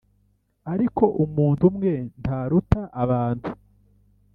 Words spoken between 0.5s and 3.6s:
ariko umuntu umwe ntaruta abantu,